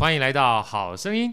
[0.00, 1.30] 欢迎来到好声音。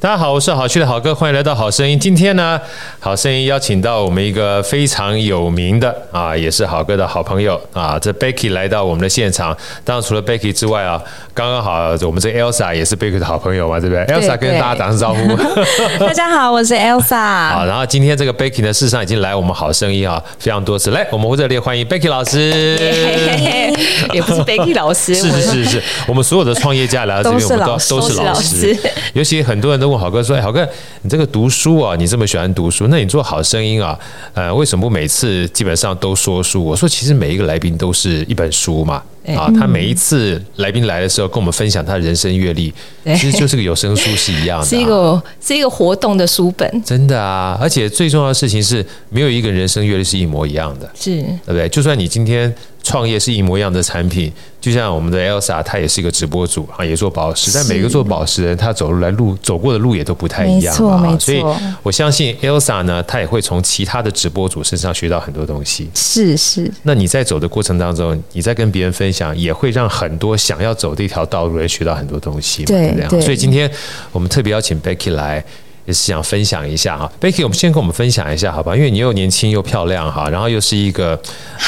[0.00, 1.96] 大家好，我是好趣的好哥，欢迎来到好声音。
[1.96, 2.60] 今天呢，
[3.00, 9.56] 好声音邀请到我们一个非常有名的啊，也是好哥的好朋友啊，这 Becky 来到我们的现场。
[9.84, 11.02] 当然，除了 Becky 之外啊，
[11.34, 15.36] 刚刚好我们这 Elsa 也是 Becky 的好朋友嘛，对不对，对？Elsa 跟大家打声招呼。
[16.04, 17.50] 大家好，我是 Elsa。
[17.54, 20.90] 好，然后今天这个 Becky 呢，事实上已经来我们好声音啊非常多次。
[20.90, 22.48] 来，我们热烈欢迎 Becky 老师。
[24.12, 28.76] 也不是 Becky 老师，是是是是，我们所有的创业家来到这边，我们都都是老师。
[29.12, 29.88] 尤其很多人都。
[29.88, 30.68] 问好哥说：“哎，好哥，
[31.00, 33.98] 你这个读书啊，你这么喜欢读书，那你做好声音啊，
[34.34, 36.64] 呃，为什么不每次基本上都说书？
[36.64, 39.02] 我说，其实每一个来宾都是一本书嘛。”
[39.36, 42.72] 啊，他每一次来宾来的时候，跟我们分享他的人生阅历，
[43.04, 47.58] 其实就是个有声书是一样的，啊，是一个是一个活动的书本，真的啊！
[47.60, 51.68] 而且最重要的事情是，没有一个人生阅历是一模一样的，是对不对？
[51.68, 52.50] 就算你今天
[52.88, 61.16] 创业是一模一样的产品，就像我们的 Elsa，她也是一个直播主啊，也做宝石，但每个做宝石的人，他走路来路走过的路也都不太一样啊。
[61.20, 61.44] 所以
[61.82, 65.90] 我相信 Elsa 呢，她也会从其他的直播主身上学到很多东西。
[65.94, 66.72] 是是。
[66.84, 69.18] 那你在走的过程当中，你在跟别人分享。
[69.36, 73.20] 也会让很多想要走这条道路的人学到很多东西，对，对，对。
[73.20, 73.70] 所以今天
[74.12, 75.44] 我们特别邀请 Becky 来，
[75.88, 77.10] 也是想分享一下哈。
[77.18, 78.76] Becky，我们先跟我们分享一下，好吧？
[78.76, 81.18] 因为你又年轻又漂亮哈，然后又是一个，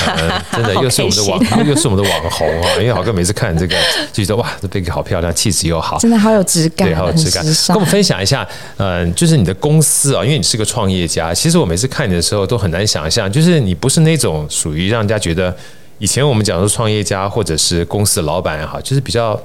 [0.07, 2.69] 呃、 真的又是我们的网，又是我们的网红哈。
[2.79, 3.75] 因为好哥每次看这个，
[4.13, 7.43] 就觉得哇，这 Becky 好漂亮，气质又好，真的好有质感，对，好有质感。
[7.43, 11.33] 跟我们分享一下，嗯、呃，就是你的公司啊，因为你是个创业家。
[11.33, 15.57] 其实我每次看你的时候都很难想象，就是你不是那种属于让人家觉得。
[16.03, 19.39] 以前我们讲说创业家或者是公司的老板也好，就是比较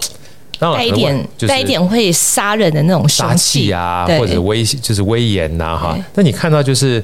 [0.60, 5.98] 带一点带一点会杀人的那种杀气啊，或者威就是威严呐哈。
[6.14, 7.04] 那你看到就是。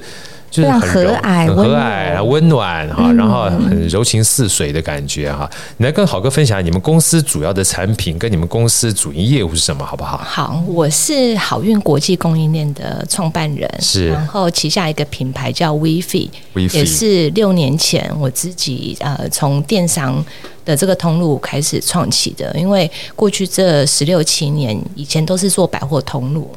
[0.52, 5.50] 就是很柔和蔼、很和蔼、温暖哈，然后很柔情似水的感觉哈。
[5.78, 10.18] 你来跟好哥分享你们公司主要的产品跟你们公司主营业务是什么，好不好？
[10.18, 16.28] 好，我是好运国际供应链的创办人，是，然后旗下一个品牌叫 WeFi，
[16.74, 20.22] 也是六年前我自己呃从电商
[20.66, 26.54] 的这个通路开始创起的，因为过去这十六七年以前都是做百货通路，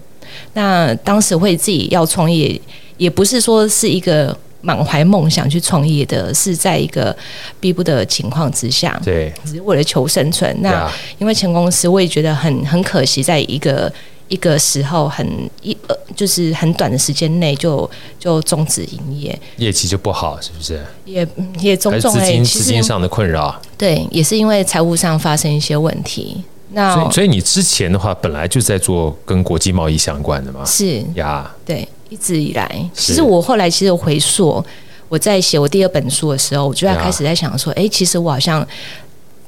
[0.52, 2.60] 那当时会自己要创业。
[2.98, 7.16] 也不是说是一个满怀梦想去创业的，是在一个
[7.60, 10.56] 逼不得的情况之下，对，只是为了求生存。
[10.62, 13.92] 那因为前公司，我也觉得很很可惜，在一个
[14.28, 15.28] 一个时候很
[15.62, 20.84] 一呃，就是很短的时间内就就终止营业，业绩就不好，是不是？
[21.06, 21.28] 也
[21.60, 26.44] 也种种哎，资金上的困扰，对，也是因为财务上发生一些问题。
[26.72, 30.66] 那所以，所以你之前的话，本来就在做跟国际贸易相关的嘛？
[30.66, 31.88] 是呀，对。
[32.10, 34.64] 一直以来，其实我后来其实回溯，
[35.10, 38.66] 我在写我第二本书的时候，我就在开始在想说，哎，其实我好像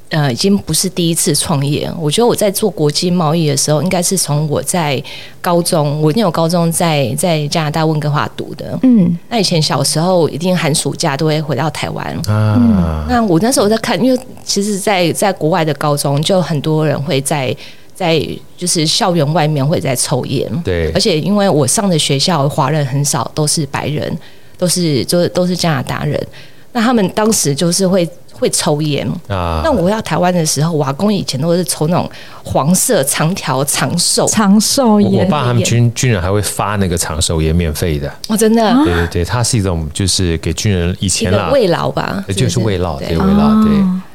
[0.08, 1.90] 呃已经不是第一次创业。
[2.00, 5.02] 我觉得我在做国际贸易的时候，应该是从我在
[5.40, 13.06] 高中，我因为我高中在在加拿大温哥华读的，嗯，那以前小时候一定寒暑假都会回到台湾啊、嗯。
[13.08, 17.56] 那我那时候在看，因为其实在，在在国外的高中，就很多人会在。
[17.98, 18.16] 在
[18.56, 24.16] 就是校园外面会在抽烟，对，而且因为我上的学校华人很少，都是白人，
[24.56, 26.26] 都是就是都是加拿大人，
[26.70, 29.04] 那他们当时就是会会抽烟。
[29.26, 29.62] 啊。
[29.64, 32.08] 那我回到台湾的时候，我阿公以前都是抽那种
[32.44, 34.24] 黄色长条长寿。
[34.28, 35.24] 长寿烟。
[35.24, 38.08] 我爸他们军军人还会发那个长寿烟免费的。
[38.28, 41.50] 哦，真的，对对对，它是一种就是给军人以前啦。
[41.52, 43.72] 慰劳吧，就是慰劳，对慰劳对。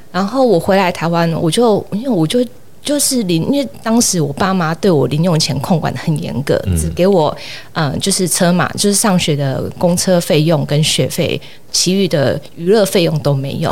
[0.10, 2.40] 然后我回来台湾，我就因为我就。
[2.84, 7.36] 就是零，因为当时我爸妈对我零用钱控管的很严格，只给我
[7.72, 11.40] 嗯，就是车马，就是上学的公车费用跟学费，
[11.72, 13.72] 其余的娱乐费用都没有。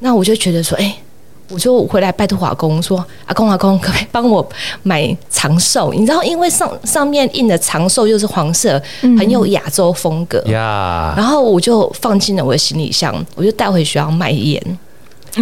[0.00, 0.94] 那我就觉得说，哎，
[1.48, 4.46] 我就回来拜托阿公说，阿公阿公，可不可以帮我
[4.82, 5.92] 买长寿？
[5.94, 10.42] 你知道，因为上上面印的长寿又是黄色，很有亚洲风格。
[11.16, 14.78] 然后我就放进了我的行李箱，我就带回学校卖烟。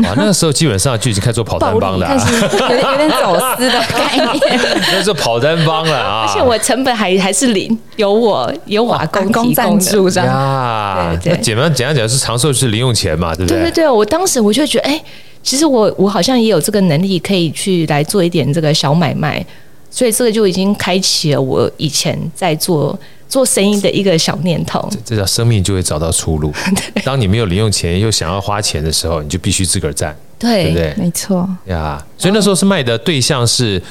[0.01, 2.09] 啊，那个时候基本上就已经开始做跑单帮了，
[2.53, 4.61] 有点有点走私的概念。
[4.91, 6.27] 那是跑单帮了啊！
[6.27, 10.27] 而且我成本还还是零，有我有我阿公赞助这样。
[10.27, 13.59] 呀，对，简单简单讲是长寿是零用钱嘛，对不对？
[13.59, 15.03] 对对对，我当时我就觉得，哎，
[15.43, 19.45] 其实我我好像也有这个能力，可以去来做一点这个小买卖，
[19.91, 22.99] 所以这个就已经开启了我以前在做。
[23.33, 26.53] 做生意的一个小念头，这叫生命就会找到出路。
[27.03, 30.95] 当你没有零用钱又想要花钱的时候，你就必须自个儿赚，对，对不对？
[30.99, 32.05] 没错呀。
[32.19, 33.83] 所以那时候是卖的对象是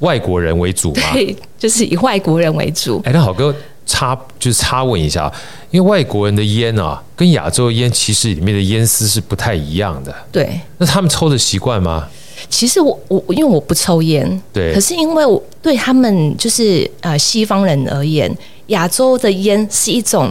[0.00, 1.12] 外国人为主嘛？
[1.12, 3.00] 对，就是以外国人为主。
[3.04, 3.54] 哎，那好哥，
[3.86, 5.32] 插就是插问一下，
[5.70, 10.12] 因为外国人的烟啊，跟亚洲烟其实里面的烟丝是不太一样的。
[10.32, 12.08] 对，那他们抽的习惯吗？
[12.48, 18.30] 其实我我因为我不抽烟，对，可是因为我对他们就是呃西方人而言，
[18.68, 20.30] 亚洲的烟是一种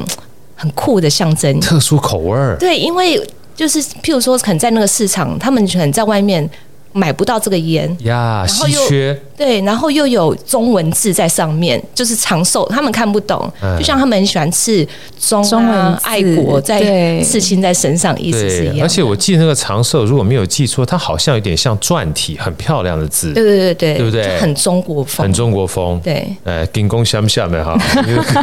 [0.56, 2.58] 很酷的象征，特殊口味儿。
[2.58, 3.22] 对，因为
[3.56, 6.50] 就是譬如说，可能在那个市场，他们可能在外面。
[6.94, 9.20] 买不到这个烟呀，稀缺。
[9.38, 13.52] 对，然后又有中文字在上面，就是长寿，他们看不懂。
[13.78, 14.88] 就像他们很喜欢刺
[15.20, 18.86] 中啊，爱国在刺青在身上，意思是一样。
[18.86, 23.34] 而且我记得那个长寿，如果没有记错，它好像有点像篆体，很漂亮的字。
[23.34, 24.38] 对对对对，对不对？
[24.38, 26.00] 很中国风，很中国风。
[26.04, 27.76] 对，呃，金光闪闪的哈。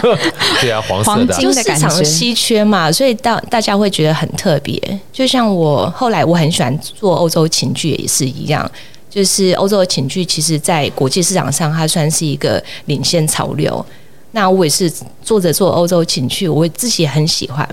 [0.61, 4.81] 对啊，黄色的，就市场稀缺嘛，所以大大家会觉得很特别。
[5.13, 8.71] 就像我后来我很喜欢做欧洲琴具，也是一一样。
[9.11, 13.85] 就是欧洲的寝具，其实，在国际市场上，它算是一个领先潮流。
[14.33, 14.93] 那我也是
[15.23, 17.67] 做着做欧洲寝具，我自己很喜欢，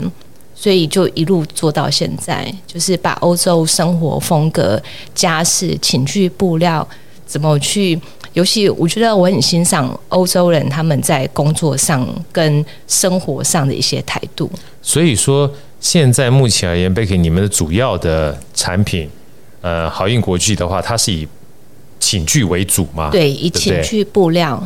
[0.56, 2.50] 所以就一路做到现在。
[2.66, 4.82] 就是把欧洲生活风格、
[5.14, 6.88] 家饰、寝具、布料
[7.26, 8.00] 怎么去，
[8.32, 14.50] 尤其我觉得我很欣赏欧洲人他们在工作上跟生活上的一些态度。
[14.82, 15.52] 所以说，
[15.82, 19.10] 现在目前而言贝克你们的主要的产品。
[19.66, 21.28] 呃，好运国际的话，它是以
[22.00, 23.10] 寝具为主嘛？
[23.10, 24.62] 对，以寝具布料，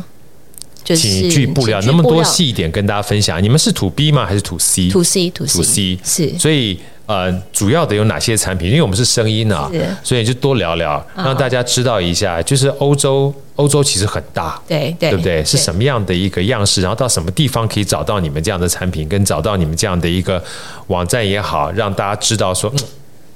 [0.84, 3.42] 就是寝具布料，能不能多细一点跟大家分享？
[3.42, 4.26] 你们是 to B 吗？
[4.26, 6.38] 还是 to C？to C，to C，, to C 是。
[6.38, 8.68] 所以呃，主要的有哪些产品？
[8.68, 12.42] 因为我们是声音啊，所以就多聊聊，让大家知道一下。
[12.42, 15.42] 就是欧洲，欧洲其实很大，对对，对不对？
[15.42, 16.82] 是什么样的一个样式？
[16.82, 19.08] 然后到什么地方可以找到你们这样的产品？
[19.08, 20.44] 跟找到你们这样的一个
[20.88, 22.70] 网站也好，让大家知道说。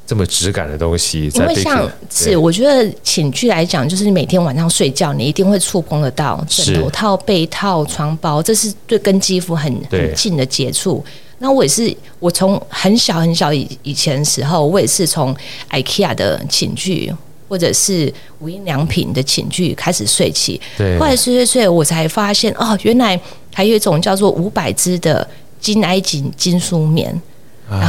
[0.04, 11.02] 嗯这么质感的东西，因为像是我觉得寝具来讲，就是你每天晚上睡觉，你一定会触碰得到枕头套、被套、床包，这是对跟肌肤很很近的接触。
[11.38, 15.34] 那我也是，我从很小很小以以前的时候，我也是从
[15.70, 17.10] IKEA 的寝具
[17.48, 20.60] 或者是无印良品的寝具开始睡起。
[20.76, 23.18] 对，后来睡睡睡，我才发现哦，原来
[23.54, 25.26] 还有一种叫做五百支的
[25.60, 27.20] 金埃及金梳棉。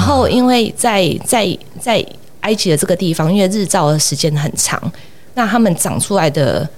[0.05, 2.05] 然后，因为在在在
[2.41, 4.79] 埃及的这个地方，因为日照的时间很长，
[5.33, 6.69] 那他们长出来的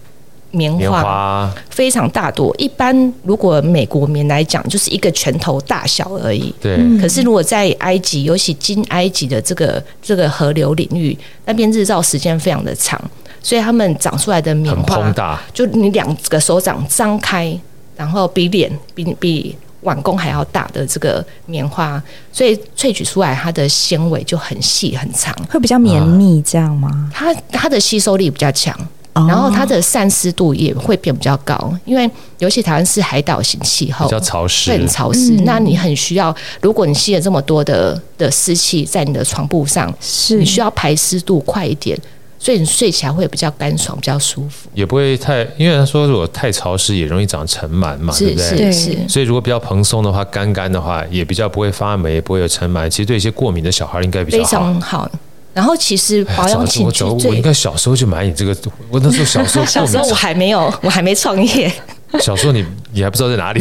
[0.52, 2.56] 棉花非常大朵。
[2.58, 6.56] 一般如果美国棉来讲，就是一个拳头大小而已。
[6.62, 6.78] 对。
[7.02, 12.98] 可是如果在埃及，尤其金埃及的这个这个河流领域，那边日照时间非常的长，
[13.44, 15.14] 所以他们长出来的棉花，
[15.54, 17.60] 就你两个手掌张开，
[17.98, 19.58] 然后比脸比比。
[19.82, 22.02] 碗公还要大的这个棉花，
[22.32, 27.10] 所以萃取出来它的纤维就很细很长，会比较绵密，这样吗？
[27.14, 28.76] 它它的吸收力比较强，
[29.14, 32.10] 然后它的散湿度也会变比较高，因为
[32.40, 35.32] 尤其台湾是海岛型气候，比较潮湿，会很潮湿。
[35.46, 41.98] 那你很需要，如果你吸了这么多的的湿气在你的床铺上，是你需要排湿度快一点。
[42.40, 48.72] 所以你睡起来会比较干爽，比较舒服，也不会太，因为他说如果太潮湿也容易长尘螨嘛，对不对？
[48.72, 48.98] 是是。
[49.10, 52.88] 所以如果比较蓬松的话，干干的话也比较不会发霉，也不会有尘螨。
[52.88, 54.44] 其实对一些过敏的小孩应该比较好。
[54.44, 55.12] 非常好。
[55.54, 58.56] 然后其实保养寝具，我应该小时候就买你这个。
[58.92, 61.72] 我那时候小时候， 小时候我还没有，我还没创业。
[62.22, 62.64] 小时候你
[62.94, 63.60] 你还不知道在哪里，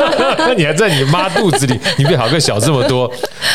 [0.56, 3.10] 你还在你妈肚子里，你比好哥小这么多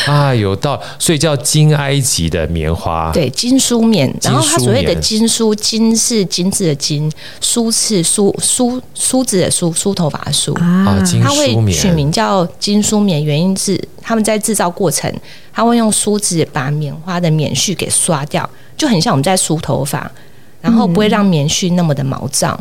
[0.06, 0.32] 啊！
[0.34, 4.12] 有到睡觉金埃及的棉花，对，金梳棉。
[4.22, 11.02] 然后它所谓的金梳，金是金字的金，梳是梳梳梳子的梳，梳头发的梳啊。
[11.04, 15.12] 金梳棉，它会取名叫金梳棉，原因是他们在制造过程，
[15.52, 20.10] 他会用梳子把棉花的棉絮给刷掉，就很像我们在梳头发，
[20.60, 22.58] 然后不会让棉絮那么的毛躁。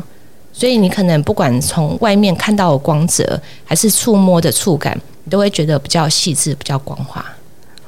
[0.58, 7.24] 所以你可能不管从外面看到的光泽，还是触摸的触感，你都会觉得比较细致、比较光滑。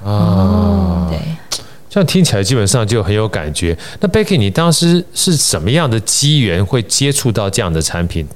[0.04, 1.18] 哦，对，
[1.90, 3.76] 这样听起来基本上就很有感觉。
[4.00, 8.28] 那 Becky，你当时是什么样的机缘会接触到这样的产品？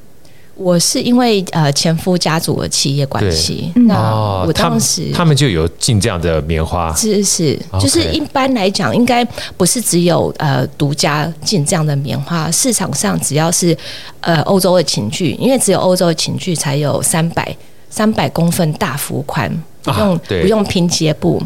[0.56, 9.26] 我是因为呃前夫家族的企业关系，那我当时他们就有进这样的棉花，是是，就是一般来讲，应该
[9.58, 13.76] 不是只有呃独家进这样的棉花，市场上只要是
[14.22, 17.56] 呃欧洲的寝具，因为只有欧洲的寝具才有三百
[17.90, 21.42] 三百公分大幅宽，不用不用拼接布。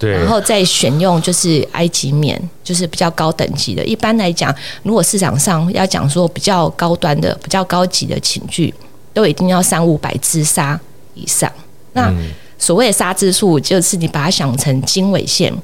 [0.00, 3.84] 对，然后再选用就是埃及棉，就是比较高等级的。
[3.84, 4.52] 一般来讲，
[4.82, 8.72] 如果市场上要讲说比较高端的、比较高级的寝具，
[9.12, 10.80] 都一定要三五百支纱
[11.12, 11.52] 以上。
[11.92, 12.10] 那
[12.58, 15.54] 所谓的纱支数，就是你把它想成经纬线，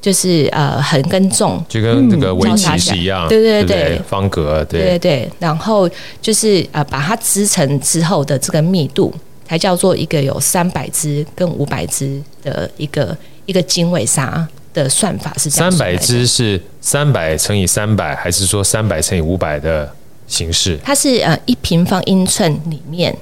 [0.00, 5.30] 就是呃横跟纵，就跟这个围棋是一样，对对对，对，方格，对对对。
[5.38, 5.86] 然后
[6.22, 9.12] 就是呃把它织成之后的这个密度。
[9.46, 13.14] 才叫做一个有三百只跟五百只的一个
[13.46, 15.50] 一个经纬沙的算法是。
[15.50, 19.90] 三百只是三百乘以三百，还是说三百乘以五百的
[20.26, 20.78] 形式？
[20.84, 23.16] 它是呃一平方英寸里面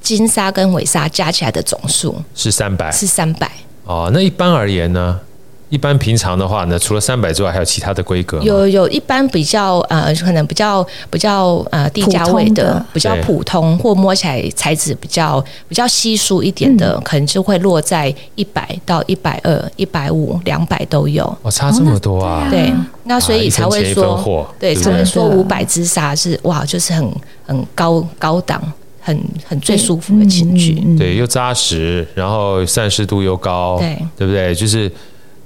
[0.00, 3.50] 金沙跟尾沙加起来的总数是三百，是三百。
[3.84, 5.20] 哦，那一般而言呢？
[5.72, 8.44] 一般平常的话呢，除了三百之外，还有其他的规格吗？
[8.44, 21.24] 有有一般比较呃，可能比较比较呃低价位的，的比较普通或摸起来材质比较比较稀疏一点的，嗯、可能就会落在一百到一百二、一百五、两百都有。
[21.40, 22.48] 哦，差这么多啊！
[22.50, 22.70] 对，
[23.04, 27.10] 那所以才会说，啊、对，才会说五百支纱是哇，就是很
[27.46, 28.62] 很高高档，
[29.00, 30.74] 很很最舒服的情趣。
[30.74, 34.54] 对，嗯嗯、对，又扎实，然后散湿度又高，对，对不对？
[34.54, 34.92] 就是。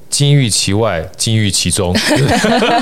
[0.08, 1.94] 金玉其外，金玉其中，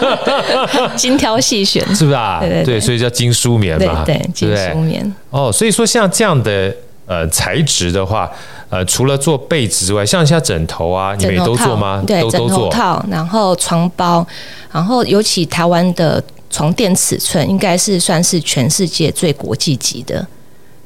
[0.97, 2.39] 精挑细选，是不是啊？
[2.41, 5.15] 对，对，对，对，所以叫金梳棉嘛，对，对，金梳棉。
[5.31, 6.73] 哦，所以说像这样的
[7.07, 8.31] 呃材质的话，
[8.69, 12.05] 呃，除了做被子之外，像像枕头啊，你们也都做吗？
[12.07, 12.49] 对，都都做。
[12.49, 14.27] 枕头套，然后床包，
[14.71, 20.25] 然后尤其台湾的床垫尺寸，应该是算是全世界最国际级的。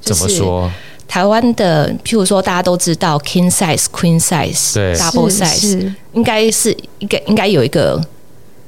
[0.01, 0.73] 就是、怎么说？
[1.09, 8.01] 台湾的，譬如说大家都知道 king size、queen size、double size，应该是一个应该有一个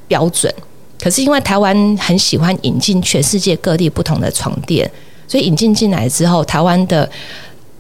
[0.08, 0.52] 标准。
[0.98, 4.90] 可是因为台湾很喜欢引进全世界各地不同的床垫，
[5.28, 7.08] 所以引进进来之后，台湾的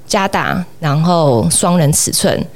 [0.06, 2.46] 加大，然后双人尺寸。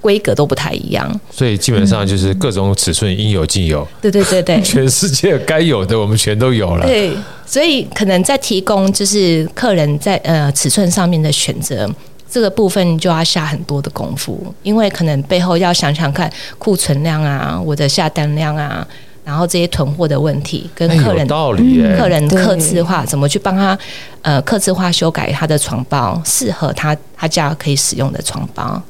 [0.00, 3.86] 规格都不太一样，所以基本上就是各种尺寸应有尽有。
[4.00, 6.86] 对对对对， 全世界该有的我们全都有了。
[6.86, 7.12] 对，
[7.44, 11.88] 所以可能在提供就是客人在呃尺寸上面的选择
[12.30, 18.86] 这个部分就要下很多的功夫，因为可能背后要想想看库存量啊，我的下单量啊，
[19.24, 23.78] 然后这些囤货的问题跟客人道理，客人客制化怎么去帮他
[24.22, 28.80] 呃客制化修改他的床包，适合他他家可以使用的床包。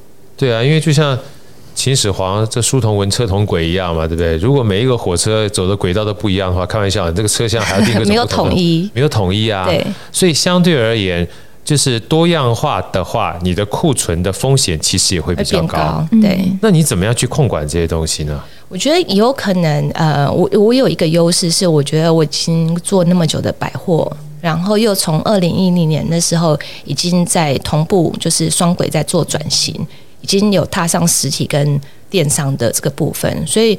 [0.40, 1.18] 对啊，因为就像
[1.74, 4.38] 秦始皇这书同文车同轨一样嘛，对不对？
[4.38, 9.66] 如果每一个火车走的轨道都不一样的话，开玩笑，这个车厢还要定个 没有统一，没有统一啊。
[9.66, 11.28] 对，所以相对而言，
[11.62, 15.76] 就是多样化的话，你的库存的风险其实也会比较高。
[15.76, 18.42] 高对，那你怎么样去控管这些东西呢？
[18.70, 29.74] 我觉得有可能，呃，我我有一个优势是，我觉得我已经做那么久的百货，然后又从二零一零年的时候已经在同步，就是双轨在做转型。
[30.20, 33.78] 已经有踏上实体跟电商的这个部分，所以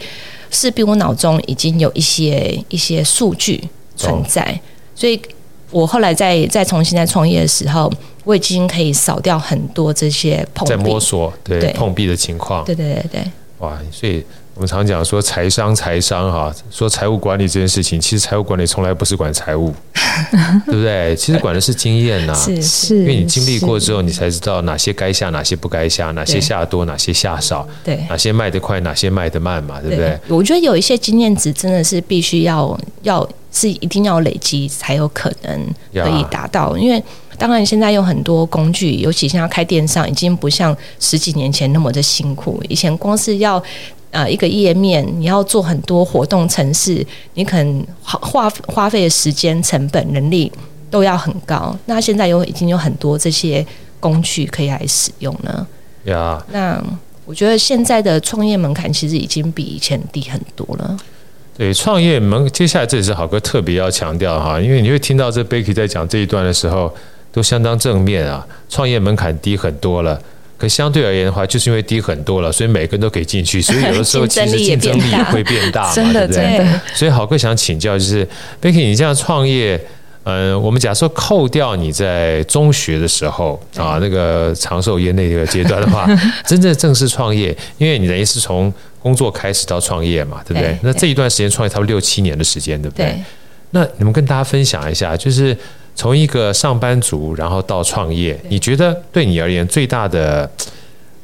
[0.50, 3.64] 势必我脑中已经有一些一些数据
[3.96, 4.60] 存在，哦、
[4.96, 5.22] 所以
[5.70, 7.92] 我后来再再重新再创业的时候，
[8.24, 11.74] 我已经可以扫掉很多这些碰壁，在摸索对，对。
[11.74, 14.24] 碰壁的情况，对对对对，哇，所以。
[14.54, 19.74] 我们常讲说财商财商哈，说财务管理这件事情，其实财务管理从来不是管财务，
[20.68, 21.16] 对不对？
[21.16, 30.20] 其实管的是经验呐，是是，因为你经历过之后，你才知道哪些该下，哪些不该下，哪些下多，哪些下少，对，哪些卖得快，哪些卖得慢嘛，对不对？
[30.28, 37.02] 我觉得有一些经验值真的是必须要要是一定要累积才有可能可以达到，因为
[37.38, 43.64] 当然现在有很多工具，尤其现在开电商已经不像十几年前那么的辛苦，以前光是要。
[44.12, 50.52] 呃，一个页面你要做很多活动程式，你可能花花花费的时间、成本、人力
[50.90, 51.76] 都要很高。
[51.86, 53.66] 那现在有已经有很多这些
[54.00, 55.66] 工具可以来使用了。
[56.06, 56.84] 呀那
[57.26, 60.98] 我觉得现在的创业门槛其实已经比以前低很多了。
[61.56, 66.94] 对，创业门接下来这也是好哥特别要强调哈，因为你会听到这 Becky 在讲这一段的时候
[67.32, 70.20] 都相当正面啊，创业门槛低很多了。
[70.62, 76.58] 可相对而言的话，就是因为低很多了，所以每个人都可以进去，所以 有的时候其实竞争力也会变大嘛， 真的，对不对？
[76.58, 76.82] 真的。
[76.94, 78.24] 所以好哥想请教，就是
[78.62, 79.76] Becky，你这样创业，
[80.26, 86.08] 嗯、呃，我们假设扣掉你在中学的时候啊，那个长寿业那个阶段的话，
[86.46, 90.74] 真正正式创业，因为你等于是从工作开始到创业嘛，对不对？
[90.74, 93.08] 对那这一段时间创业差不多六七年的时间，对不对？
[93.08, 93.20] 对
[93.72, 95.58] 那你们跟大家分享一下，就是。
[95.96, 100.50] 从一个上班族，然后到创业，你觉得对你而言最大的，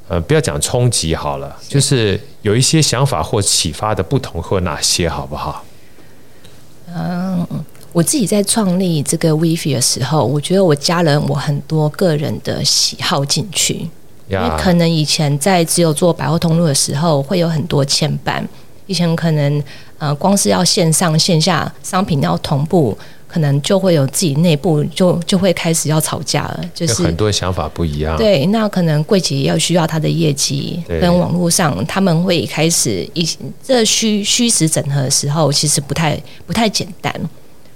[0.07, 5.63] 呃，不要讲冲击好了，就是有一些想法或启发的不同或哪些，好不好？
[6.95, 7.45] 嗯，
[7.91, 13.89] 我自己在创立这个 OUIFIE 的时候，我觉得我加了我很多个人的喜好进去，
[14.27, 18.43] 因为可能以前在只有做百货通路的时候，会有很多牵绊，
[18.85, 19.63] 以前可能
[19.97, 22.95] 呃，光是要线上线下商品要同步。
[23.27, 28.17] 可能就会有自己内部就就会开始要吵架了，就是很多想法不一样。
[28.17, 33.27] 对，那可能柜姐要需要他的业绩，跟网络上他们会开始一
[33.61, 37.13] 这虚虚实整合的时候，其实不太不太简单。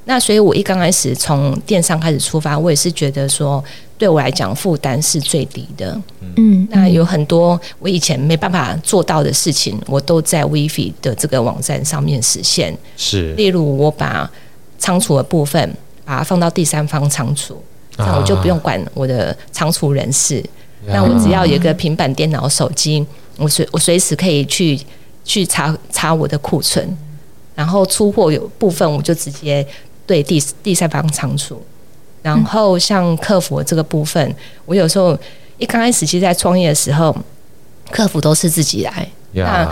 [0.05, 3.63] 那所以我一刚开始从电商开始出发，我也是觉得说
[3.99, 6.01] 对我来讲负担是最低的。
[6.37, 12.75] 嗯，那有很多我以前没办法做到的事情，我都在 Weavy 的这个网站上面实现。
[12.97, 14.29] 是，例如我把
[14.81, 17.63] 仓储的部分把它放到第三方仓储，
[17.97, 20.43] 那我就不用管我的仓储人事。
[20.87, 23.05] 啊、那我只要有一个平板电脑、手机，
[23.37, 24.79] 我随我随时可以去
[25.23, 26.97] 去查查我的库存，
[27.53, 29.65] 然后出货有部分我就直接
[30.07, 31.61] 对第第三方仓储。
[32.23, 34.35] 然后像客服这个部分，
[34.65, 35.15] 我有时候
[35.59, 37.15] 一刚开始其实在创业的时候，
[37.91, 39.71] 客服都是自己来，那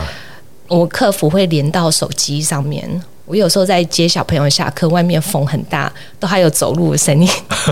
[0.67, 2.87] 我客服会连到手机上面。
[3.29, 7.29] 我有时候在接小朋友下课，外面风很大，都还有走路的声音。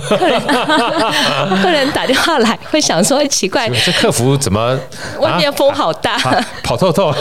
[0.08, 0.40] 客 人
[1.64, 4.80] 客人打电话来，会想说奇怪，这客服怎么
[5.20, 7.12] 外面风好大，啊、跑透透。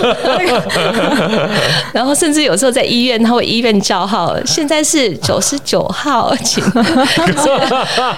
[1.94, 6.62] 然后甚至有时候在医院，他会医院叫号，现在是九十九号，请。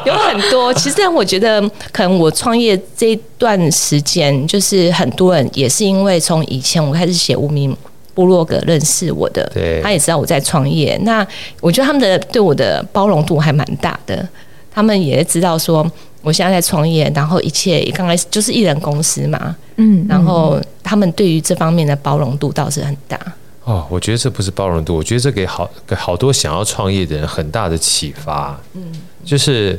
[0.05, 1.61] 有很多，其实我觉得，
[1.93, 7.77] 可能我创业这一段时间，就是很多人也是因为从以前我开始写无名。
[8.19, 10.99] 部落格认识我的，对他也知道我在创业。
[11.03, 11.25] 那
[11.61, 14.29] 我觉得他们的对我的包容度还蛮大的，
[14.73, 15.89] 他们也知道说
[16.21, 23.17] 我现在在创业，然后一切刚开始就是一人公司嘛，嗯，然后他们对于这方面的包容度倒是很大。
[23.63, 28.61] 哦，我觉得这不是包容度，我觉得这给好给好多想要创业的人很大的启发。
[28.75, 28.83] 嗯，
[29.25, 29.79] 就是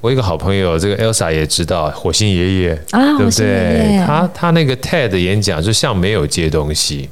[0.00, 4.00] 我一个好朋友，这个 Elsa 也知道火星爷爷啊，对不对？
[4.06, 7.10] 他他那个 TED 演讲就像没有接东西。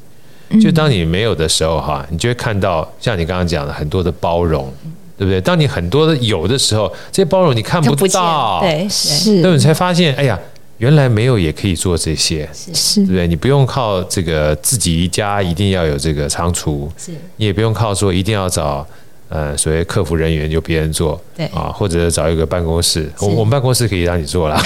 [0.61, 4.73] 就当你没有的时候，哈，你就会看到像你刚刚讲的很多的包容，
[5.19, 5.41] 对不对？
[5.41, 10.39] 当你很多的有的时候，这些包容你看不到，对，是，那，你才发现，哎呀，
[10.79, 13.27] 原来没有也可以做这些，是，对不对？
[13.27, 18.87] 你不用靠这个自己一家一定要有这个仓储，是，你也不用靠说一定要找
[19.29, 21.47] 呃所谓客服人员由别人做，对。
[21.47, 24.61] 啊，或者找一个办公室，我我们办公室可以让你做了，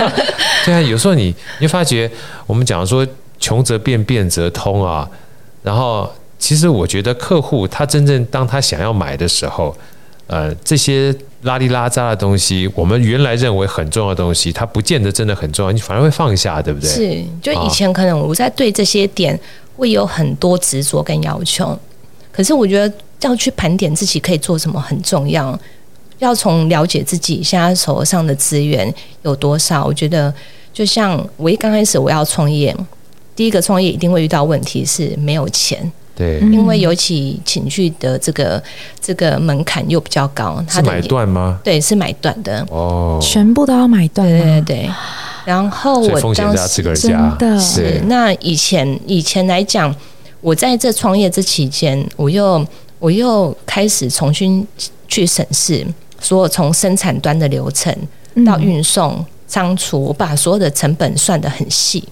[0.64, 2.10] 对啊，有时候你你发觉
[2.46, 3.06] 我们讲说。
[3.38, 5.08] 穷则变，变则通啊。
[5.62, 9.76] 然后，其实我觉得客户他真正当他想要买的时候，
[10.28, 16.88] 呃，这些拉里拉扎的东西，我们原来认为很重要的东西，它不见得真的很重要，你反而会放下，对不对？
[16.88, 19.38] 是，就以前可能我在对这些点
[19.76, 21.76] 会有很多执着跟要求，
[22.32, 25.58] 可是我觉得要去盘点自己可以做什么很重要，
[26.18, 29.84] 要从了解自己现在手上的资源有多少。
[29.84, 30.32] 我觉得，
[30.72, 32.76] 就像我一刚开始我要创业。
[33.36, 38.60] 第一个创业一定会遇到问题是没有钱，对，因为尤其请剧的这个
[38.98, 41.60] 这个门槛又比较高，是买断吗？
[41.62, 42.66] 对，是买断的。
[42.70, 44.90] 哦，全部都要买断，对对对。
[45.44, 47.60] 然后我当时真的。
[47.60, 49.94] 是那以前以前来讲，
[50.40, 52.66] 我在这创业这期间，我又
[52.98, 54.66] 我又开始重新
[55.06, 55.86] 去审视，
[56.18, 57.94] 所有从生产端的流程
[58.46, 62.02] 到运送仓储，我把所有的成本算得很细。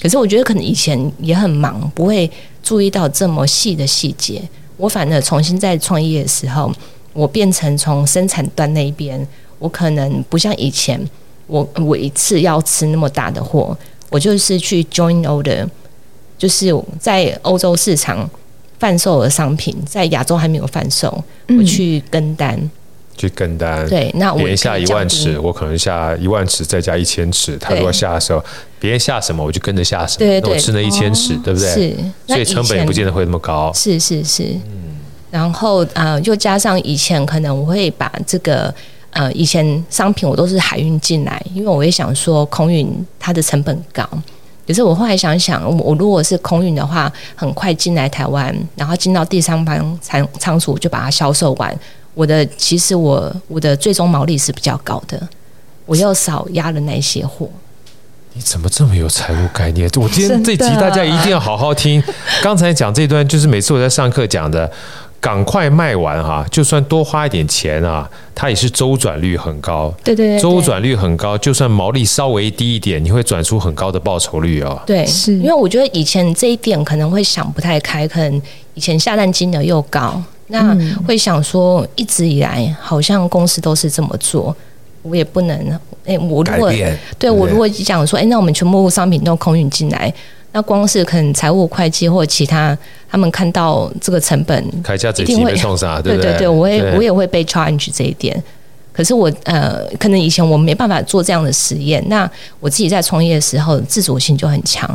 [0.00, 2.30] 可是我觉得可能以前也很忙，不会
[2.62, 4.42] 注意到这么细的细节。
[4.76, 6.70] 我反而重新在创业的时候，
[7.12, 9.26] 我变成从生产端那边，
[9.58, 11.00] 我可能不像以前，
[11.46, 13.76] 我我一次要吃那么大的货，
[14.10, 15.66] 我就是去 join order，
[16.36, 18.28] 就是在欧洲市场
[18.78, 21.24] 贩售的商品，在亚洲还没有贩售，
[21.58, 22.70] 我去跟单。
[23.16, 27.56] 去跟单，对，那我别人下一万尺，我可能下一万尺再加一千尺。
[27.56, 28.44] 他如果下的时候，
[28.78, 30.18] 别人下什么，我就跟着下什么。
[30.18, 31.68] 对对，我吃那一千尺，对不对？
[31.68, 33.72] 是，所以成本也不见得会那么高。
[33.74, 34.96] 是是是，嗯。
[35.30, 38.72] 然后呃，又加上以前可能我会把这个
[39.10, 44.08] 呃，以前商品我都是海运进来，因为我也想说空运它的成本高。
[44.66, 51.78] 可是我后来想想，我如果是空运的话，很快进来台湾，然后进到第三方仓仓储，就把它销售完。
[52.16, 55.28] 我的其实我我的最终毛利是比较高的，
[55.84, 57.46] 我又少压了那些货。
[58.32, 59.86] 你怎么这么有财务概念？
[60.00, 62.02] 我今天这集大家一定要好好听。
[62.42, 64.70] 刚才讲这段就是每次我在上课讲的，
[65.20, 69.94] 赶快卖完哈，就算多花一点钱啊，它也是周转率很高。
[70.02, 74.82] 对对对，周转率很高，就算毛利稍微低一点，你会转出很高的报酬率哦。
[74.86, 80.22] 对，是因为我觉得以前这一点可能会想不太开，可能以前下单金额又高。
[80.48, 84.54] 那会想说，一直以来好像公司都是这么做，
[85.02, 85.56] 我也不能。
[86.04, 86.72] 哎、欸，我如果
[87.18, 90.12] 对我如果讲说，哎、欸，那我们全部商品都空运进来，
[90.52, 92.78] 那光是可能财务会计或其他，
[93.08, 98.40] 他们看到这个成本，开价一定会冲上， 对对对，我也我也会被 challenge 这一点。
[98.92, 102.02] 可是我呃，可能以前我没办法做这样的实验。
[102.08, 102.30] 那
[102.60, 104.88] 我自己在创业的时候，自主性就很强。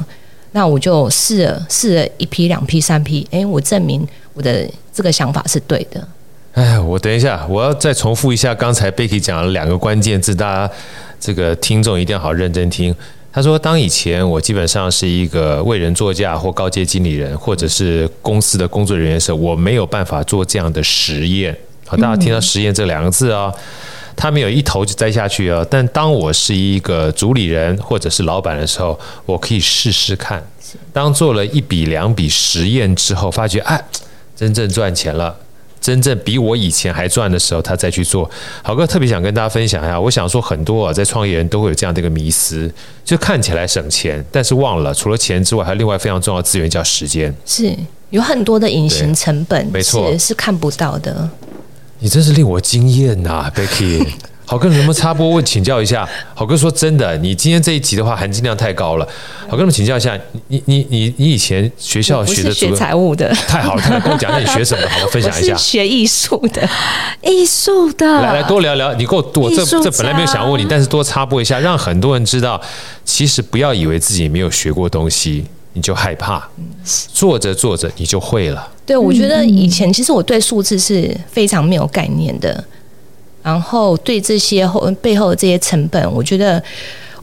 [0.53, 6.07] 那我就试了试了一批、两批、三批，哎、欸，我证明我的这个想法是对的。
[6.53, 10.73] 哎，我等一下，我要再重复一下刚才 Becky 讲了两个关键字，大家
[11.19, 12.93] 这个听众一定要好认真听。
[13.33, 21.57] 他说：“当以前我基本上是一个为人作嫁或高阶经理人，或者是公司的工作人员的时候，我没有办法做这样的实验。
[21.87, 23.49] 好，大家听到‘实验’这两个字啊，
[24.17, 25.65] 他没有一头就栽下去啊。
[25.69, 30.45] 但当我是一个主理人或者是老板的时候，我可以试试看。
[30.91, 33.81] 当做了一笔两笔实验之后，发觉哎，
[34.41, 35.37] 真正赚钱了。”
[35.79, 38.29] 真正比我以前还赚的时候，他再去做。
[38.63, 42.71] 郝哥特别想跟大家分享一下，我想说很多啊，在创业人都会有这样的一个迷思，
[43.03, 47.75] 就看起来省钱，但是忘了除了钱之外，还有另外非常重要的资源叫时间，是
[48.11, 51.27] 有很多的隐形成本，没错，是看不到的。
[51.97, 54.07] 你真是令我惊艳呐，Becky。
[54.51, 56.05] 郝哥，能不能插播问请教一下？
[56.35, 59.07] 好哥说真的，你今天这一集的话含金量太高了。
[59.47, 65.55] 好哥，我们请教一下，你你你你以前学校学的学财务的，太好了，太好，跟我讲讲你学什么， 好，我分享一下。
[65.55, 66.67] 学艺术的，
[67.23, 68.93] 艺术的，来来多聊聊。
[68.95, 72.59] 你给我多这这本来没有想问你，但是多插播一下，让很多人知道，
[73.05, 76.45] 其实不要以为自己没有学过东西，你就害怕，
[77.13, 78.67] 做着做着你就会了。
[78.85, 82.61] 对，我觉得以前其实我对数字是非常没有概念的。
[83.43, 86.61] 然后对这些后背后的这些成本，我觉得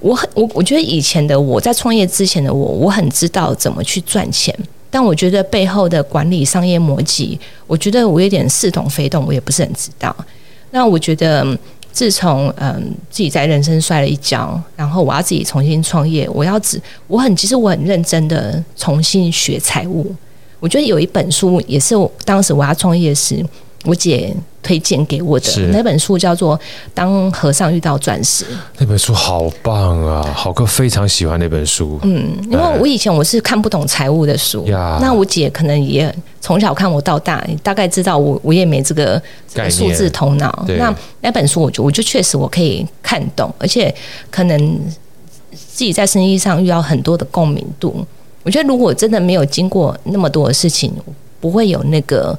[0.00, 4.52] 我很我我觉得以前的我在创业之前的我，我很知道怎么去赚钱，
[4.90, 10.14] 但我觉得背后的管理商业逻辑，我觉得我有点似懂非懂，我也不是很知道。
[10.70, 11.46] 那我觉得
[11.92, 20.14] 自从嗯自己在人生摔了一跤，然后我要自己重新创业，我要只我很其实我很认真的重新学财务。
[20.58, 23.44] 我觉得有一本书也是我当时我要创业时。
[23.84, 26.58] 我姐推荐给我的那本书叫做
[26.92, 28.44] 《当和尚遇到钻石》。
[28.78, 31.98] 那本书好棒啊，好哥非常喜欢那本书。
[32.02, 34.66] 嗯，因为我以前我是看不懂财务的书，
[35.00, 39.22] 那我姐可能也从小看我到大，大概知道我我也没这个
[39.70, 40.66] 数字头脑。
[40.76, 43.94] 那那本书我就我就确实我可以看懂，而且
[44.28, 44.80] 可能
[45.52, 48.04] 自己在生意上遇到很多的共鸣度。
[48.42, 50.92] 我觉得如果真的没有经过那么多的事情，
[51.40, 52.36] 不会有那个。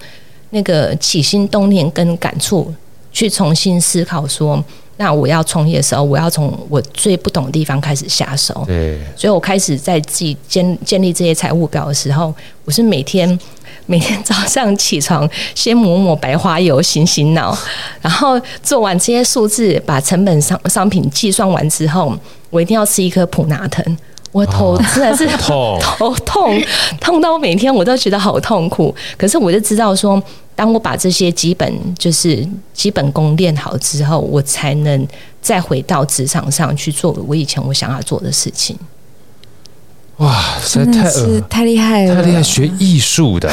[0.52, 2.74] 那个起心动念跟感触，
[3.12, 4.64] 去重新思考说，
[4.98, 8.64] 那我要创业的时候，我要从我最不懂的地方开始下手。
[8.66, 12.34] 对，所以我开始在自己建建立这些财务表的时候，
[12.66, 13.40] 我是每天
[13.86, 17.58] 每天早上起床，先抹抹白花油，醒醒脑，
[18.02, 22.14] 然后做完这些数字，把成本商商品计算完之后，
[22.50, 23.98] 我一定要吃一颗普拿疼。
[24.32, 26.62] 我头真的是痛头痛，
[27.02, 28.94] 痛到每天我都觉得好痛苦。
[29.18, 30.22] 可是我就知道说，
[30.56, 35.08] 当我把这些基本就是基本功练好之后，我才能
[35.42, 38.78] 再回到职场上去做我以前我想要做的事情。
[40.18, 42.44] 哇，实在太是太厉害了，太厉害！
[42.44, 43.52] 学艺术的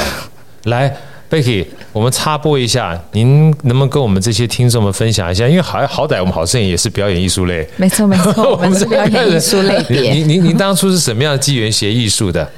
[0.65, 0.95] 来。
[1.31, 5.49] Becky，我们插播一下，您能不能跟我们这些听众们分享一下？
[5.49, 10.13] 因为好好歹我们好声音也是表演艺术类，没错没错， 我们是表演艺术类别。
[10.13, 12.49] 您您您当初是什么样的机缘学艺术的？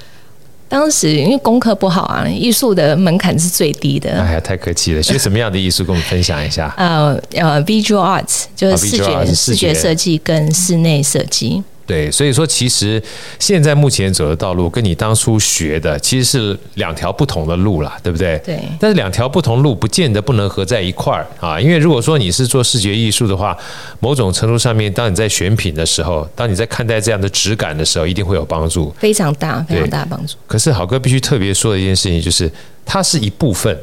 [0.68, 4.20] 当时因为功课不好啊，艺术的门槛是最低的。
[4.20, 5.02] 哎呀，太客气了。
[5.02, 6.74] 学什么样的艺术，跟我们分享一下？
[6.76, 11.64] 呃呃，Visual Arts 就是视觉视觉设计跟室内设计。
[11.88, 13.02] 对，所以说其实
[13.38, 18.38] 现在目前走的道路跟你当初学的其实是两条不同的路啦，对不对？
[18.44, 18.60] 对。
[18.78, 23.56] 但是两条不同路不见得不能合在一块儿啊，因为如果说你是做视觉艺术的话，
[24.00, 30.34] 某种程度上面，当你在选品的时候，当你在看待这样的质感的时候，一定会有帮助，非常大，非常大的帮助。
[30.46, 32.52] 可是好哥必须特别说的一件事情就是，
[32.84, 33.74] 它是一部分。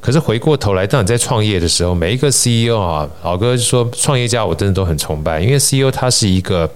[0.00, 6.68] 可是回过头来，当你在创业的时候，每一个 CEO 啊，老哥说创业家我真的都很崇拜，因为 CEO 他是一个。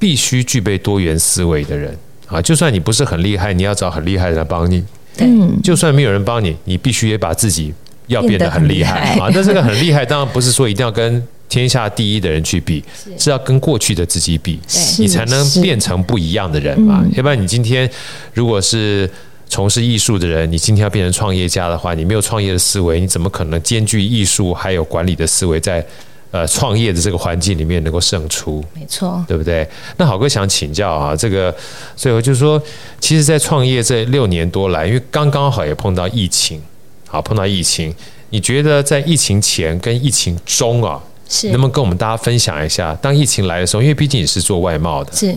[0.00, 1.94] 必须具备多元思维的人
[2.26, 2.40] 啊！
[2.40, 4.82] 就算你不是很厉害，你要找很厉害的人帮你。
[5.18, 7.74] 嗯，就算没有人帮你，你必须也把自己
[8.06, 9.28] 要变得很厉害啊！
[9.34, 12.82] 那这个很厉害，当然不是说一定要跟天下第一的人去比，
[13.18, 14.58] 是要跟过去的自己比，
[14.98, 17.04] 你才能变成不一样的人嘛。
[17.12, 17.88] 要不然你今天
[18.32, 19.10] 如果是
[19.48, 25.84] 从事艺术的人，你今天要变成创业家的话，你没有创业的思维，你怎么可能兼具艺术还有管理的思维在？
[26.32, 29.68] 呃，创业的这个环境里面能够胜出，没错，对不对？
[29.96, 31.52] 那好哥想请教啊，这个
[31.96, 32.62] 最后就是说，
[33.00, 36.62] 其实，在创业这六年多来，因为刚刚好也碰到疫情，
[37.08, 37.92] 好碰到疫情，
[38.28, 41.48] 你觉得在疫情前跟疫情中啊，是。
[41.50, 45.36] 能不能跟我们大家分享一下，当疫情来的时候，因为毕竟你是做外贸的，是，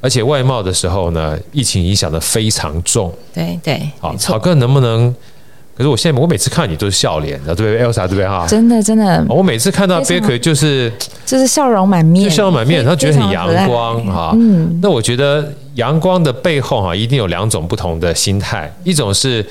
[0.00, 5.12] 而且外贸的时候呢，疫情影响的非常重，对对，好，郝哥能不能？
[5.78, 8.44] 可是我现在我每次看你都是笑脸，对不对？Elsa 对不对哈？
[8.48, 10.92] 真的真的，我每次看到 Becky 就是
[11.24, 14.32] 就是笑容满面，就笑容满面，他觉得很阳光哈。
[14.34, 19.46] 嗯，那我觉得阳光的背后哈，一定有两种不同的心态，一种是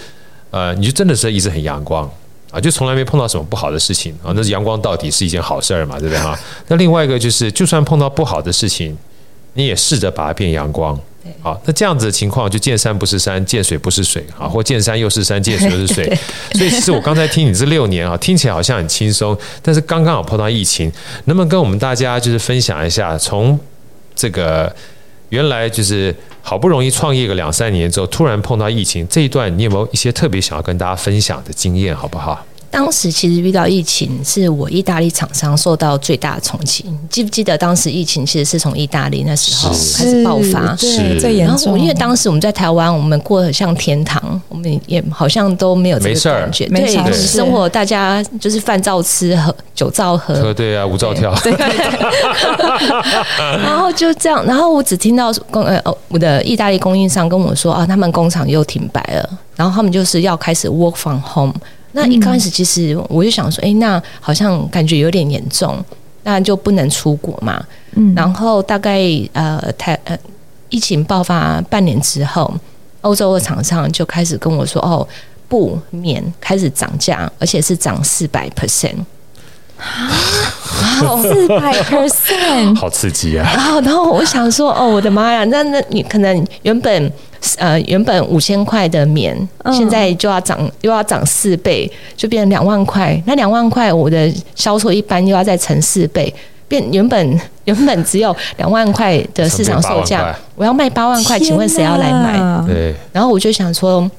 [0.51, 2.03] 呃，你就真的是一直很阳光，
[2.51, 6.37] 啊，就从来没碰到什么不好的事情啊，那是阳光到底是一件好事儿嘛，对不对哈？
[6.67, 8.97] 那另外一个就是，就算碰到不好的事情，
[9.53, 10.99] 你也试着把它变阳光。
[11.41, 16.05] 好，那这样子的情况就见山不是山，见水不是水啊，或见山又是山，见水又是水。
[16.53, 20.91] 所以其实我刚才听你这六年啊，听起来好像很轻松，但是刚刚好碰到疫情，
[21.25, 23.59] 能不能跟我们大家就是分享一下，从
[24.15, 24.73] 这个
[25.29, 32.45] 原来就是好不容易创业个两三年之后，突然碰到疫情这一段，你有没有一些特别想要跟大家分享的经验，好不好？
[32.69, 36.85] 当时其实遇到疫情，是我意大利厂商受到最大的冲击。
[37.09, 41.79] 记不记得当时疫情其实是从意大利那时候开始爆发，对，最严重。
[41.79, 46.67] 因为当时我们在台湾，我们过得像天堂，我们也好像都没有这个感觉。
[46.67, 51.33] 没事儿，对，生活大家就是饭照吃，喝酒照喝，对啊，舞照跳。
[51.41, 51.53] 对，
[53.63, 61.53] 然后就这样，然后我只听到供呃我的意大利供应商跟我说啊，他们工厂又停摆了，然后他们就是要开始 work from home。
[61.97, 65.83] 那一开始其实我就想说，哎，那好像感觉有点严重，
[66.23, 67.63] 那就不能出国嘛。
[67.95, 69.01] 嗯，然后大概
[69.33, 70.15] 呃台呃
[70.69, 72.53] 疫情爆发半年之后，
[73.01, 75.07] 欧洲的厂商就开始跟我说，哦，
[75.47, 78.97] 不免开始涨价，而且是涨四百 percent。
[81.21, 83.49] 四百 percent， 好刺激啊！
[83.55, 87.11] 然后，然后我想说，哦，我的妈呀，那那你可能原本
[87.57, 89.37] 呃原本五千块的棉，
[89.73, 93.21] 现在就要涨，又要涨四倍，就变成两万块。
[93.25, 96.33] 那两万块，我的销售一般又要再乘四倍，
[96.67, 102.65] 变原本原本只有两万块的市场售价，我要卖八万块，请问谁要来买？
[102.67, 102.95] 对。
[103.11, 104.09] 然后我就想说。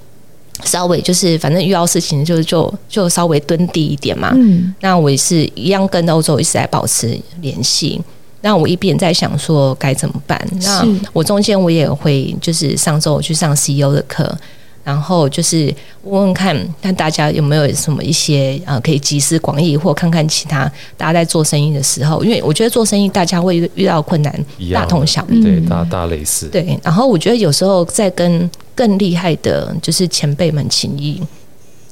[0.65, 4.33] 稍微就是，反正遇到事情就就就稍微蹲低一点嘛。
[4.35, 8.01] 嗯，那我也是一样跟欧洲一直在保持联系。
[8.41, 10.41] 那我一边在想说该怎么办。
[10.63, 14.37] 那我中间我也会就是上周我去上 CEO 的课。
[14.85, 15.67] 然后就是
[16.03, 20.61] 问问看，看大家有没有什么一些呃，可以集思广益，或看看其他
[20.97, 24.33] 大家在做生意的时候，因为我觉得做生意大家会遇到困难，
[24.73, 26.47] 大同小异，对，大大类似。
[26.47, 31.21] 对，然后我觉得有时候在跟更厉害的，就是前辈们情谊，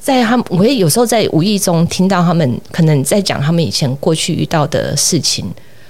[0.01, 5.44] 在他们，我也有时候在无意中听到他们可能在讲他们以前过去遇到的事情，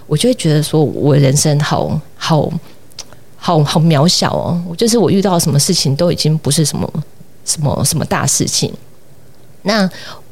[0.07, 2.51] 我就会觉得说，我人生好好。
[3.39, 6.91] 好好渺小哦，就是我遇到什么事情都已经不是什么
[7.45, 8.73] 什么什么大事情，
[9.63, 9.89] 那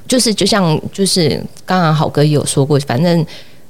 [0.08, 1.28] 就是就像就是
[1.64, 3.24] 刚刚好哥有说过，反正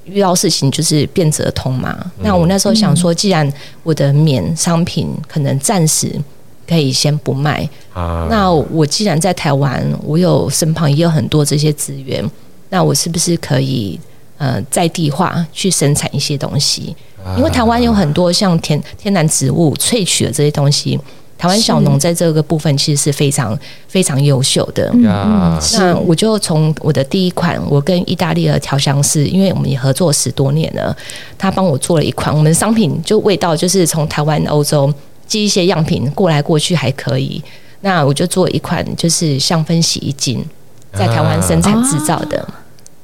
[0.06, 2.10] 遇到事情就是变则通嘛。
[2.20, 3.52] 那我那时候想说，既然
[3.82, 6.18] 我的免商品可能暂时
[6.68, 12.24] 可以先不卖，啊、那我既然在台湾，我有身旁也有很多这些资源，
[12.70, 13.98] 那我是不是可以
[14.38, 16.94] 呃在地化去生产一些东西？
[17.38, 21.00] 因为台湾有很多像天天然植物萃取的这些东西，
[21.38, 24.90] 台湾小农在这个部分其实是非常非常优秀的。
[24.92, 30.94] 嗯，那我就从我的第一款，我跟意大利的调香师，因为我们也合作十多年了，
[31.38, 34.92] 他帮我做了一款，我们的商品就味道就是从台湾、欧洲
[35.26, 37.42] 寄一些样品过来过去还可以。
[37.80, 40.44] 那我就做一款就是香氛洗衣精，
[40.92, 42.48] 在台湾生产制造的。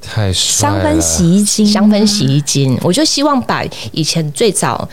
[0.02, 4.88] 太香氛洗衣精，香氛洗衣精，我就希望把以前最早，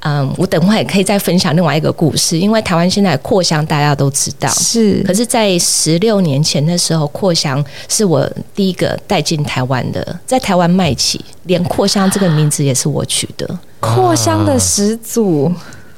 [0.00, 15.52] 嗯，我等会也可以再分享另外一个故事，因为台湾现在扩香大家都知道，是，可是，在十六年前的时候，扩香是我第一个带进台湾的，在台湾卖起，连扩香这个名字也是我取的，扩香的始祖，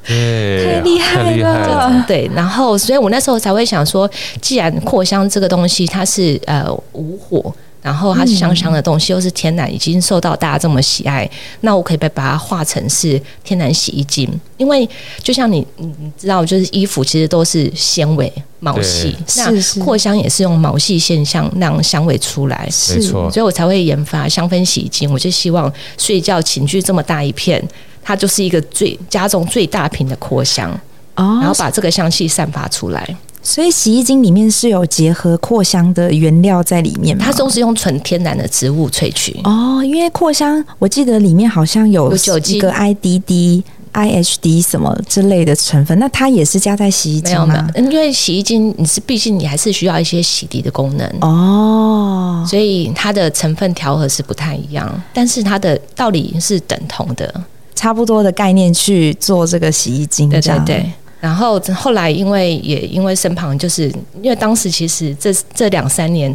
[0.07, 4.09] 对，太厉害了，对，然后，所以我那时候才会想说，
[4.41, 7.53] 既然扩香这个东西它是呃无火。
[7.83, 11.27] 然后它是香香的东西，又是天然，已经受到大家这么喜爱，
[11.61, 14.29] 那我可以把把它化成是天然洗衣精。
[14.57, 14.87] 因为
[15.23, 23.31] 就像你你知道，就是衣服其实都是纤维毛细，那扩香也是用毛细现象让香味出来，没错。
[23.31, 25.11] 所以我才会研发香氛洗衣精。
[25.11, 27.59] 我就希望睡觉寝具这么大一片，
[28.03, 30.71] 它就是一个最家中最大瓶的扩香，
[31.15, 33.17] 哦，然后把这个香气散发出来。
[33.43, 37.23] 所以洗衣精里面是有结合扩香的原料在里面吗？
[37.25, 39.83] 它都是用纯天然的植物萃取哦。
[39.83, 47.47] 因为扩香，我记得里面好像有有几个 IDD、IHD 什么之类的成分，那它也是加在洗衣精吗？
[47.47, 57.43] 没有没有，因为洗衣精你是毕竟你还是需要一些洗涤的功能哦，所以它的成分调和是不太一样，但是它的道理是等同的，
[57.81, 60.85] 差不多的概念去做这个洗衣精，对对对。
[61.19, 63.91] 然后后来，因为也因为身旁，就是
[64.21, 66.31] 因为当时其实这这两三年，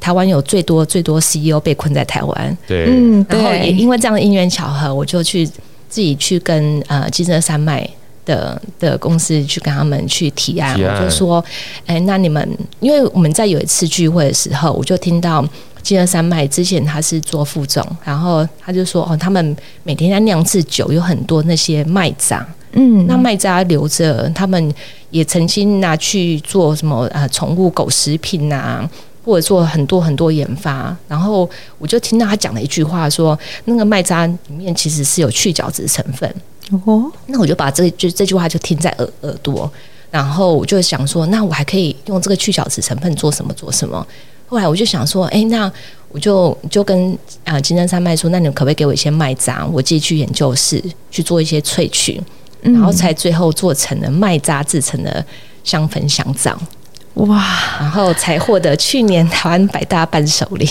[0.00, 7.88] 台湾有最多最多 CEO 被困在台湾，对，嗯，然后也因为这样的因缘巧合，我就去自己去跟呃金色山脉
[8.24, 10.96] 的的公司去跟他们去提案，提案。
[10.96, 11.44] 我就说，
[11.86, 12.48] 哎、欸，那你们，
[12.80, 15.44] 因为我们在有一次聚会的时候，我就听到
[15.82, 24.74] 金 sơn 山脉之前他是做副总，然后他就说，哦，他们每天在酿制酒，有很多那些麦渣，嗯，那麦渣留着，他们
[25.10, 28.88] 也曾经拿去做什么呃宠物狗食品啊。
[29.24, 36.34] 或者做很多很多研发，然后我就听到他讲了一句话说，说那个麦渣里面其实是有去角质成分。
[36.86, 39.70] 哦，那我就把这就这句话就听在耳耳朵，
[40.10, 44.06] 然后我就想说，那我还可以用这个去角质成分做什么做什么？
[44.48, 45.70] 后来我就想说，哎，那
[46.08, 52.20] 我就就跟啊金针山脉说，那你们可不可以给我一些麦渣，我自己去研究室去做一些萃取，
[52.62, 55.24] 然后才最后做成了麦渣制成的
[55.62, 56.58] 香粉香皂。
[57.14, 57.44] 哇！
[57.80, 60.68] 然后才获得去年台湾百大伴手礼，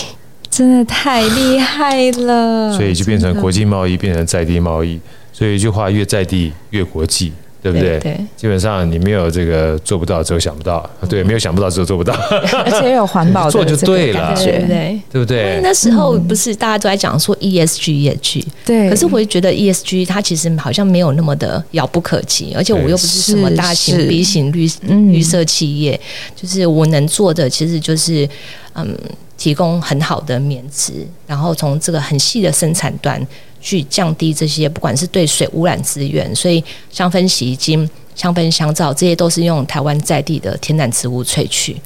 [0.50, 2.72] 真的太厉害了。
[2.76, 4.98] 所以就变成国际贸易，变成在地贸易。
[5.30, 7.32] 所以一句话，越在地越国际。
[7.60, 7.98] 对不对？
[7.98, 10.88] 对，基本上你没有这个做不到，只有想不到。
[11.08, 12.14] 对，没有想不到，只有做不到。
[12.64, 15.60] 而且有环保 做就对了，对对，对不对？
[15.62, 18.88] 那时候不是大家都在讲说 ESG，ESG，对。
[18.88, 24.70] 可是我就觉得 ESG 它其实好像没有那么的遥不可及，而且我又不是什么大型 B 型绿
[25.10, 26.00] 绿色企业，
[26.36, 28.28] 就是我能做的其实就是
[28.74, 28.96] 嗯，
[29.36, 30.92] 提供很好的棉质，
[31.26, 33.26] 然后从这个很细的生产端。
[33.60, 41.76] 去降低这些，不管是对水污染资源，所以香氛洗衣精、香氛香皂，这些都是用台湾在地的天然植物萃取。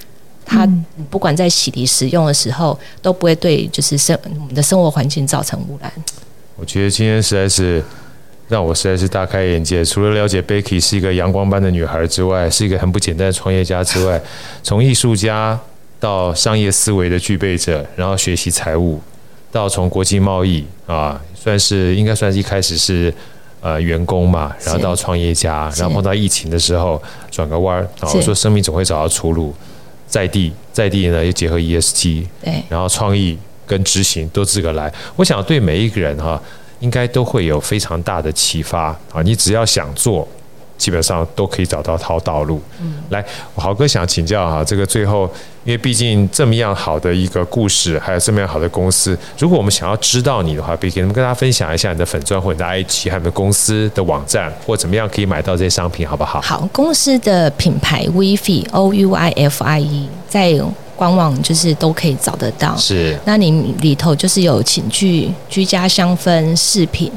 [0.45, 0.69] 它
[1.09, 5.91] 不管在洗涤使用的时候，都不会对就是生我们的生活环境造成污染。
[6.57, 7.83] 我觉得今天实在是
[8.49, 9.85] 让我实在是大开眼界。
[9.85, 14.21] 除了了解 Becky 是一个阳光般的女孩之外，是一个很不简单的创业家之外，
[14.63, 15.59] 从艺术家
[15.99, 19.01] 到商业思维的具备者，然后学习财务，
[19.53, 21.21] 到从国际贸易啊。
[21.35, 23.13] 算是应该算是一开始是
[23.61, 29.53] 呃员工嘛，然后到创业家，然后碰到疫情的时候转个弯儿，然后说生命总会找到出路，
[30.07, 33.37] 在地在地呢又结合 ESG，对，然后创意
[33.67, 36.41] 跟执行都自个来，我想对每一个人哈，
[36.79, 39.21] 应该都会有非常大的启发啊！
[39.25, 40.29] 你只要想做。
[40.83, 42.61] 基本上都可以找到套道路。
[42.81, 45.31] 嗯，来，豪哥想请教哈，这个最后，
[45.65, 56.41] 因为毕竟这么样好的一个故事，还有这么样好的公司，如果我们想要知道你的话，可以跟大家分享一下你的粉钻或者你的 IG，还有你的公司的网站，或怎么样可以买到这些商品，好不好？
[56.41, 60.61] 好，公司的品牌 Ouifie O U I F I E 在
[60.97, 62.77] 官网就是都可以找得到。
[62.77, 67.13] 是，那你里头就是有寝具、居家香氛饰品，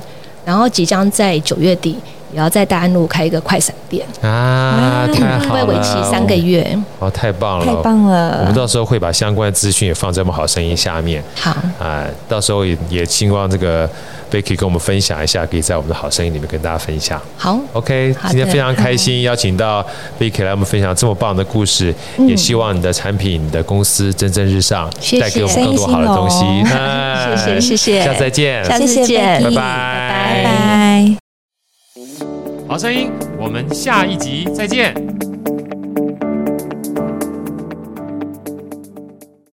[0.46, 1.98] 然后即将在九月底。
[2.36, 4.06] 也要在大安路开一个快闪店。
[4.22, 5.08] 啊！
[5.14, 6.78] 太好了，会为期三个月。
[7.00, 8.40] 哦，太棒了，太棒了！
[8.42, 11.24] 我们到时候会把相关的资讯也放在我们好声音下面。
[11.40, 11.56] 好。
[11.80, 13.90] 啊，到时候也也希望这个
[14.30, 17.22] Becky 跟我们分享一下，可以在我们的好声音里面跟大家分享。
[17.38, 19.86] 好，OK，今天非常开心邀请到
[20.20, 21.94] Becky 来我们分享这么棒的故事，
[22.28, 24.90] 也希望你的产品、你的公司蒸蒸日上，
[25.22, 26.44] 带给我们更多好的东西。
[27.26, 31.25] 谢谢，谢谢，下次再见，下次见，拜拜，拜拜。
[32.76, 33.10] 好声音，
[33.40, 34.94] 我们下一集再见。